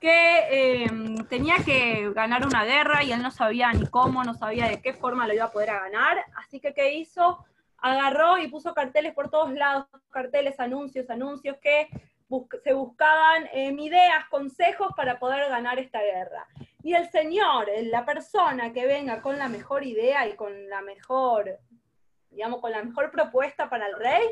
que 0.00 0.82
em, 0.84 1.24
tenía 1.26 1.56
que 1.64 2.10
ganar 2.12 2.46
una 2.46 2.64
guerra 2.64 3.04
y 3.04 3.12
él 3.12 3.22
no 3.22 3.30
sabía 3.30 3.72
ni 3.72 3.86
cómo, 3.86 4.24
no 4.24 4.34
sabía 4.34 4.66
de 4.66 4.82
qué 4.82 4.94
forma 4.94 5.26
lo 5.26 5.34
iba 5.34 5.44
a 5.44 5.52
poder 5.52 5.70
ganar. 5.70 6.24
Así 6.34 6.58
que, 6.58 6.74
¿qué 6.74 6.94
hizo? 6.94 7.44
Agarró 7.78 8.38
y 8.38 8.48
puso 8.48 8.74
carteles 8.74 9.14
por 9.14 9.30
todos 9.30 9.52
lados, 9.52 9.86
carteles, 10.10 10.58
anuncios, 10.58 11.08
anuncios 11.10 11.56
que 11.62 11.88
se 12.64 12.72
buscaban 12.72 13.48
em, 13.52 13.78
ideas, 13.78 14.28
consejos 14.30 14.92
para 14.96 15.18
poder 15.18 15.48
ganar 15.48 15.78
esta 15.78 16.00
guerra. 16.00 16.46
Y 16.82 16.94
el 16.94 17.08
Señor, 17.10 17.68
la 17.82 18.04
persona 18.04 18.72
que 18.72 18.86
venga 18.86 19.22
con 19.22 19.38
la 19.38 19.48
mejor 19.48 19.84
idea 19.84 20.26
y 20.26 20.34
con 20.34 20.68
la 20.68 20.80
mejor, 20.80 21.58
digamos, 22.30 22.60
con 22.60 22.72
la 22.72 22.82
mejor 22.82 23.10
propuesta 23.10 23.68
para 23.68 23.86
el 23.86 23.96
rey, 23.96 24.26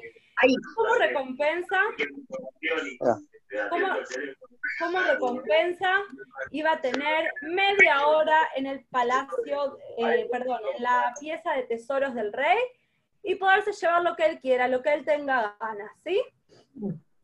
como 0.75 0.95
recompensa, 0.95 1.81
como, 4.79 5.01
recompensa 5.01 6.03
iba 6.51 6.73
a 6.73 6.81
tener 6.81 7.31
media 7.43 8.07
hora 8.07 8.39
en 8.55 8.67
el 8.67 8.85
palacio, 8.87 9.79
eh, 9.99 10.29
perdón, 10.31 10.61
en 10.77 10.83
la 10.83 11.13
pieza 11.19 11.53
de 11.53 11.65
tesoros 11.65 12.15
del 12.15 12.33
rey 12.33 12.59
y 13.23 13.35
poderse 13.35 13.73
llevar 13.73 14.03
lo 14.03 14.17
que 14.17 14.27
él 14.27 14.41
quiera, 14.41 14.69
lo 14.69 14.83
que 14.83 14.93
él 14.93 15.05
tenga 15.05 15.57
ganas, 15.61 15.91
¿sí? 16.05 16.23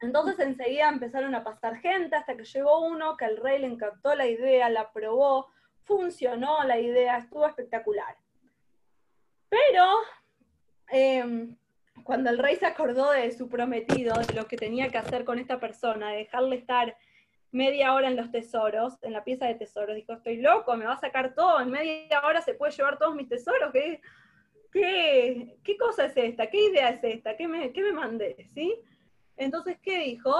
Entonces 0.01 0.39
enseguida 0.41 0.89
empezaron 0.89 1.35
a 1.35 1.45
pasar 1.45 1.77
gente 1.77 2.17
hasta 2.17 2.37
que 2.37 2.45
llegó 2.45 2.81
uno 2.81 3.17
que 3.17 3.25
al 3.25 3.39
rey 3.39 3.61
le 3.61 3.69
encantó 3.69 4.15
la 4.15 4.27
idea, 4.27 4.69
la 4.69 4.93
probó, 4.93 5.49
funcionó 5.85 6.65
la 6.65 6.79
idea, 6.79 7.19
estuvo 7.19 7.47
espectacular. 7.47 8.17
Pero 9.49 9.87
em, 10.89 11.57
cuando 12.07 12.31
el 12.31 12.39
rey 12.39 12.55
se 12.55 12.67
acordó 12.67 13.11
de 13.11 13.33
su 13.33 13.49
prometido, 13.49 14.15
de 14.15 14.35
lo 14.35 14.47
que 14.47 14.57
tenía 14.57 14.89
que 14.91 14.99
hacer 14.99 15.25
con 15.25 15.41
esta 15.41 15.59
persona, 15.59 16.11
de 16.11 16.19
dejarle 16.19 16.55
estar 16.55 16.97
media 17.51 17.93
hora 17.95 18.07
en 18.07 18.15
los 18.15 18.31
tesoros, 18.31 18.97
en 19.03 19.13
la 19.13 19.25
pieza 19.25 19.47
de 19.47 19.57
tesoros, 19.57 19.97
dijo, 19.97 20.13
estoy 20.13 20.37
loco, 20.37 20.77
me 20.77 20.85
va 20.85 20.93
a 20.93 21.01
sacar 21.01 21.35
todo, 21.35 21.61
en 21.61 21.71
media 21.71 22.21
hora 22.25 22.41
se 22.43 22.55
puede 22.55 22.71
llevar 22.71 22.97
todos 22.97 23.17
mis 23.17 23.29
tesoros, 23.29 23.73
¿qué, 23.73 24.01
qué, 24.71 25.59
qué 25.65 25.77
cosa 25.77 26.05
es 26.05 26.17
esta? 26.17 26.49
¿Qué 26.49 26.67
idea 26.67 26.91
es 26.91 27.03
esta? 27.03 27.37
¿Qué 27.37 27.49
me, 27.49 27.73
qué 27.73 27.83
me 27.83 27.93
mandé? 27.93 28.47
¿Sí? 28.55 28.73
Entonces, 29.37 29.77
¿qué 29.83 29.99
dijo? 29.99 30.33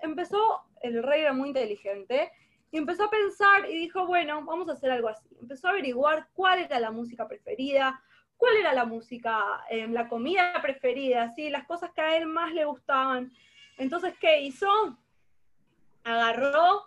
Empezó, 0.00 0.38
el 0.82 1.02
rey 1.02 1.22
era 1.22 1.32
muy 1.32 1.48
inteligente, 1.48 2.30
y 2.70 2.76
empezó 2.76 3.04
a 3.04 3.10
pensar 3.10 3.68
y 3.68 3.76
dijo, 3.76 4.06
bueno, 4.06 4.44
vamos 4.44 4.68
a 4.68 4.74
hacer 4.74 4.92
algo 4.92 5.08
así. 5.08 5.28
Empezó 5.40 5.66
a 5.66 5.70
averiguar 5.70 6.28
cuál 6.34 6.60
era 6.60 6.78
la 6.78 6.92
música 6.92 7.26
preferida, 7.26 8.00
cuál 8.38 8.56
era 8.56 8.72
la 8.72 8.86
música, 8.86 9.42
eh, 9.68 9.86
la 9.88 10.08
comida 10.08 10.54
preferida, 10.62 11.30
¿sí? 11.34 11.50
las 11.50 11.66
cosas 11.66 11.90
que 11.92 12.00
a 12.00 12.16
él 12.16 12.26
más 12.26 12.54
le 12.54 12.64
gustaban. 12.64 13.32
Entonces, 13.76 14.14
¿qué 14.18 14.40
hizo? 14.40 14.68
Agarró, 16.04 16.84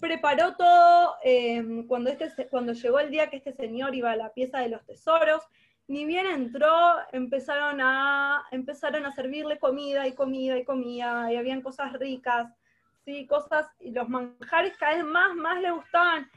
preparó 0.00 0.54
todo, 0.56 1.16
eh, 1.24 1.84
cuando, 1.88 2.10
este, 2.10 2.46
cuando 2.46 2.72
llegó 2.72 3.00
el 3.00 3.10
día 3.10 3.28
que 3.28 3.36
este 3.36 3.52
señor 3.52 3.94
iba 3.94 4.12
a 4.12 4.16
la 4.16 4.32
pieza 4.32 4.60
de 4.60 4.68
los 4.68 4.84
tesoros, 4.86 5.42
ni 5.88 6.04
bien 6.04 6.26
entró, 6.26 6.70
empezaron 7.12 7.80
a, 7.80 8.46
empezaron 8.52 9.04
a 9.04 9.12
servirle 9.12 9.58
comida 9.58 10.06
y 10.06 10.14
comida 10.14 10.56
y 10.56 10.64
comida, 10.64 11.32
y 11.32 11.36
habían 11.36 11.62
cosas 11.62 11.92
ricas, 11.94 12.48
¿sí? 13.04 13.26
cosas, 13.26 13.66
y 13.80 13.90
los 13.90 14.08
manjares 14.08 14.76
cada 14.78 14.94
vez 14.94 15.04
más, 15.04 15.34
más 15.34 15.60
le 15.60 15.72
gustaban. 15.72 16.30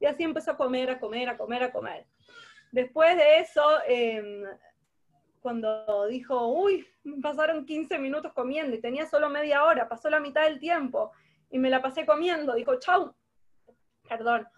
Y 0.00 0.06
así 0.06 0.22
empezó 0.22 0.52
a 0.52 0.56
comer, 0.56 0.90
a 0.90 0.98
comer, 0.98 1.28
a 1.28 1.36
comer, 1.36 1.62
a 1.62 1.72
comer. 1.72 2.06
Después 2.74 3.16
de 3.16 3.38
eso, 3.38 3.62
em, 3.86 4.42
cuando 5.38 6.08
dijo, 6.08 6.48
uy, 6.48 6.84
pasaron 7.22 7.64
15 7.64 8.00
minutos 8.00 8.32
comiendo 8.32 8.74
y 8.74 8.80
tenía 8.80 9.06
solo 9.06 9.30
media 9.30 9.62
hora, 9.62 9.88
pasó 9.88 10.10
la 10.10 10.18
mitad 10.18 10.42
del 10.42 10.58
tiempo 10.58 11.12
y 11.52 11.60
me 11.60 11.70
la 11.70 11.80
pasé 11.80 12.04
comiendo, 12.04 12.52
dijo, 12.52 12.80
chau, 12.80 13.14
perdón, 14.08 14.48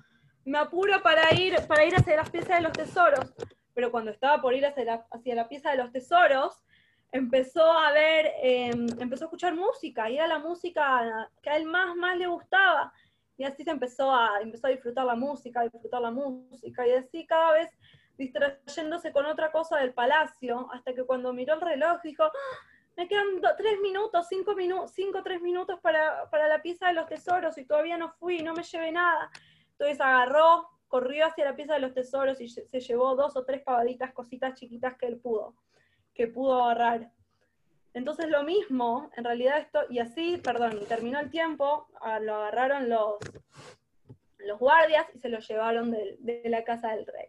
me 0.46 0.56
apuro 0.56 1.02
para 1.02 1.30
ir, 1.34 1.56
para 1.68 1.84
ir 1.84 1.94
hacia 1.94 2.16
las 2.16 2.30
piezas 2.30 2.56
de 2.56 2.62
los 2.62 2.72
tesoros. 2.72 3.34
Pero 3.74 3.90
cuando 3.90 4.12
estaba 4.12 4.40
por 4.40 4.54
ir 4.54 4.64
hacia 4.64 4.84
la, 4.86 5.06
hacia 5.10 5.34
la 5.34 5.46
pieza 5.46 5.72
de 5.72 5.76
los 5.76 5.92
tesoros, 5.92 6.64
empezó 7.12 7.70
a 7.70 7.92
ver, 7.92 8.32
em, 8.40 8.86
empezó 8.98 9.24
a 9.24 9.26
escuchar 9.26 9.54
música, 9.54 10.08
y 10.08 10.16
era 10.16 10.26
la 10.26 10.38
música 10.38 11.28
que 11.42 11.50
a 11.50 11.56
él 11.58 11.66
más, 11.66 11.94
más 11.96 12.16
le 12.16 12.28
gustaba. 12.28 12.94
Y 13.36 13.44
así 13.44 13.62
se 13.62 13.72
empezó 13.72 14.10
a, 14.10 14.40
empezó 14.40 14.68
a 14.68 14.70
disfrutar 14.70 15.04
la 15.04 15.16
música, 15.16 15.60
a 15.60 15.64
disfrutar 15.64 16.00
la 16.00 16.10
música, 16.10 16.86
y 16.86 16.92
así 16.92 17.26
cada 17.26 17.52
vez 17.52 17.70
distrayéndose 18.16 19.12
con 19.12 19.26
otra 19.26 19.52
cosa 19.52 19.78
del 19.78 19.92
palacio, 19.92 20.68
hasta 20.72 20.94
que 20.94 21.04
cuando 21.04 21.32
miró 21.32 21.54
el 21.54 21.60
reloj 21.60 22.00
dijo, 22.02 22.24
¡Ah! 22.24 22.66
me 22.96 23.08
quedan 23.08 23.40
tres 23.58 23.78
minutos, 23.80 24.26
cinco 24.28 24.54
minutos, 24.54 24.92
cinco, 24.94 25.22
tres 25.22 25.42
minutos 25.42 25.78
para, 25.80 26.28
para 26.30 26.48
la 26.48 26.62
pieza 26.62 26.88
de 26.88 26.94
los 26.94 27.06
tesoros 27.06 27.58
y 27.58 27.66
todavía 27.66 27.98
no 27.98 28.10
fui, 28.12 28.42
no 28.42 28.54
me 28.54 28.62
llevé 28.62 28.90
nada. 28.90 29.30
Entonces 29.72 30.00
agarró, 30.00 30.68
corrió 30.88 31.26
hacia 31.26 31.44
la 31.44 31.56
pieza 31.56 31.74
de 31.74 31.80
los 31.80 31.92
tesoros 31.92 32.40
y 32.40 32.48
se 32.48 32.80
llevó 32.80 33.14
dos 33.14 33.36
o 33.36 33.44
tres 33.44 33.62
pavaditas, 33.62 34.12
cositas 34.12 34.54
chiquitas 34.54 34.96
que 34.96 35.06
él 35.06 35.18
pudo 35.18 35.54
que 36.16 36.26
pudo 36.26 36.64
agarrar. 36.64 37.12
Entonces 37.94 38.28
lo 38.28 38.42
mismo, 38.42 39.10
en 39.16 39.24
realidad 39.24 39.58
esto, 39.58 39.80
y 39.88 40.00
así, 40.00 40.38
perdón, 40.38 40.80
terminó 40.88 41.20
el 41.20 41.30
tiempo, 41.30 41.86
lo 42.22 42.34
agarraron 42.34 42.88
los, 42.88 43.16
los 44.38 44.58
guardias 44.58 45.06
y 45.14 45.18
se 45.18 45.28
lo 45.28 45.38
llevaron 45.38 45.90
de, 45.92 46.42
la 46.44 46.64
casa 46.64 46.90
del 46.94 47.06
rey. 47.06 47.28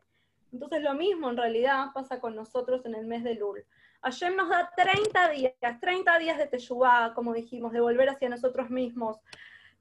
Entonces 0.52 0.82
lo 0.82 0.94
mismo 0.94 1.30
en 1.30 1.38
realidad 1.38 1.88
pasa 1.94 2.20
con 2.20 2.36
nosotros 2.36 2.86
en 2.86 2.96
el 2.96 3.06
mes 3.06 3.24
de 3.24 3.36
Lul. 3.36 3.66
Hashem 4.02 4.36
nos 4.36 4.50
da 4.50 4.72
30 4.76 5.30
días, 5.30 5.54
30 5.82 6.20
días 6.20 6.38
de 6.38 6.48
Teshuvah, 6.48 7.14
como 7.14 7.34
dijimos, 7.34 7.74
de 7.74 7.82
volver 7.82 8.10
hacia 8.10 8.30
nosotros 8.30 8.70
mismos, 8.70 9.18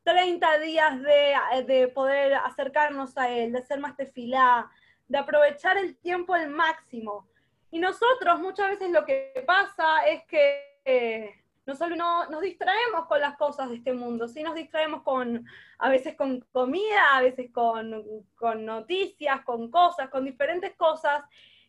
30 0.05 0.59
días 0.61 1.03
de, 1.03 1.65
de, 1.67 1.89
poder 1.89 2.35
acercarnos 2.35 3.17
a 3.19 3.31
Él, 3.31 3.53
de 3.53 3.63
ser 3.63 3.79
más 3.81 3.97
tefilá, 3.97 4.71
de 5.09 5.19
aprovechar 5.19 5.77
el 5.77 5.97
tiempo 5.97 6.35
al 6.35 6.49
máximo. 6.49 7.29
Y 7.71 7.79
nosotros 7.79 8.41
muchas 8.41 8.71
veces 8.71 8.91
lo 8.91 9.05
que 9.05 9.45
pasa 9.47 10.07
es 10.07 10.25
que 10.25 10.81
eh, 10.85 11.35
nosotros 11.67 11.99
no, 11.99 12.29
nos 12.31 12.43
distraemos 12.43 13.07
con 13.07 13.21
las 13.21 13.37
cosas 13.37 13.69
de 13.69 13.77
este 13.77 13.93
mundo, 13.93 14.29
¿sí? 14.29 14.43
Nos 14.43 14.55
distraemos 14.55 15.03
con, 15.03 15.45
a 15.79 15.89
veces 15.89 16.17
con 16.17 16.41
comida, 16.53 17.17
a 17.17 17.23
veces 17.23 17.51
con, 17.53 18.05
con 18.37 18.65
noticias, 18.65 19.43
con 19.45 19.71
cosas, 19.71 20.09
con 20.09 20.25
diferentes 20.25 20.75
cosas, 20.77 21.25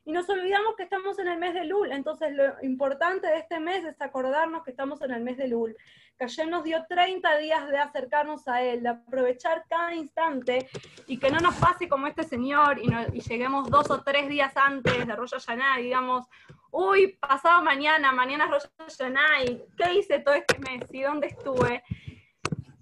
y 0.08 0.14
nos 0.14 0.30
olvidamos 0.30 0.78
que 0.78 0.84
estamos 0.84 1.20
en 1.20 1.28
el 1.28 1.38
mes 1.38 1.54
de 1.54 1.66
Lul. 1.66 1.92
Entonces, 1.92 2.34
lo 2.34 2.54
importante 2.62 3.28
de 3.28 3.40
este 3.40 3.60
mes 3.60 3.84
es 3.84 4.02
acordarnos 4.02 4.64
que 4.64 4.72
estamos 4.72 5.02
en 5.02 5.12
el 5.12 5.22
mes 5.22 5.36
de 5.36 5.50
Lul. 5.50 5.76
Que 6.18 6.24
ayer 6.24 6.48
nos 6.48 6.64
dio 6.64 6.86
30 6.88 7.38
días 7.40 7.68
de 7.68 7.78
acercarnos 7.78 8.48
a 8.48 8.62
Él, 8.62 8.84
de 8.84 8.90
aprovechar 8.90 9.66
cada 9.68 9.94
instante 9.94 10.70
y 11.08 11.20
que 11.20 11.30
no 11.30 11.42
nos 11.42 11.56
pase 11.56 11.90
como 11.90 12.08
este 12.08 12.24
señor 12.24 12.80
y, 12.80 13.20
lleguemos 13.20 13.70
dos 13.70 13.92
o 13.92 14.02
tres 14.02 14.30
días 14.30 14.56
antes 14.56 15.06
de 15.06 15.14
Rosh 15.14 15.32
Hashanah 15.32 15.82
y 15.82 15.84
digamos, 15.84 16.26
uy, 16.72 17.18
pasado 17.20 17.62
mañana, 17.62 18.14
mañana 18.14 18.46
es 18.46 18.52
Rosh 18.52 18.66
Hashanah, 18.78 19.44
¿y 19.44 19.62
qué 19.76 19.94
hice 19.94 20.20
todo 20.20 20.36
este 20.36 20.58
mes? 20.60 20.86
¿Y 20.90 21.02
dónde 21.02 21.28
estuve? 21.28 21.84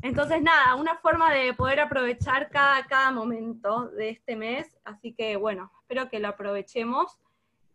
Entonces, 0.05 0.39
nada, 0.39 0.75
una 0.75 0.97
forma 0.97 1.33
de 1.33 1.55
poder 1.55 1.79
aprovechar 1.79 2.51
cada, 2.51 2.85
cada 2.85 3.09
momento 3.09 3.87
de 3.87 4.09
este 4.09 4.35
mes, 4.35 4.77
así 4.83 5.13
que 5.13 5.35
bueno, 5.35 5.71
espero 5.81 6.09
que 6.09 6.19
lo 6.19 6.27
aprovechemos. 6.27 7.17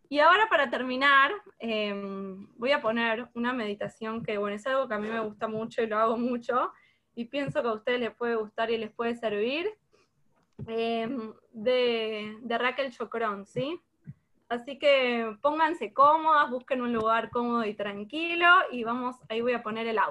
Y 0.09 0.21
ahora 0.21 0.49
para 0.49 0.71
terminar, 0.71 1.33
em, 1.59 2.47
voy 2.57 2.71
a 2.71 2.81
poner 2.81 3.29
una 3.35 3.53
meditación 3.53 4.23
que, 4.23 4.39
bueno, 4.39 4.55
es 4.55 4.65
algo 4.69 4.87
que 4.87 4.95
a 4.95 5.01
mí 5.01 5.09
me 5.09 5.19
gusta 5.19 5.49
mucho 5.49 5.83
y 5.83 5.89
lo 5.89 5.99
hago 5.99 6.17
mucho, 6.19 6.73
y 7.17 7.25
pienso 7.25 7.63
que 7.63 7.69
a 7.69 7.73
ustedes 7.73 7.99
les 7.99 8.15
puede 8.15 8.37
gustar 8.37 8.71
y 8.71 8.79
les 8.79 8.93
puede 8.93 9.17
servir, 9.17 9.69
em, 10.69 11.33
de, 11.53 12.39
Raquel 12.49 12.93
Chocrón, 12.93 13.45
¿sí? 13.45 13.81
Así 14.49 14.79
que 14.79 15.37
pónganse 15.43 15.93
cómodas, 15.93 16.49
busquen 16.49 16.81
un 16.81 16.93
lugar 16.93 17.31
cómodo 17.31 17.65
y 17.65 17.75
tranquilo, 17.75 18.47
y 18.71 18.85
vamos, 18.85 19.17
ahí 19.29 19.41
voy 19.41 19.55
a 19.55 19.65
poner 19.65 19.89
el 19.89 19.99
audio. 19.99 20.09